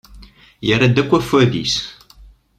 [0.67, 1.75] Yerra-d akk afwad-is.